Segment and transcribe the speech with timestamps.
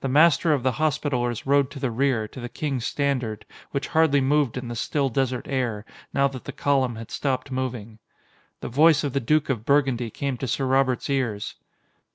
[0.00, 4.22] The Master of the Hospitallers rode to the rear, to the King's standard, which hardly
[4.22, 7.98] moved in the still desert air, now that the column had stopped moving.
[8.62, 11.56] The voice of the Duke of Burgundy came to Sir Robert's ears.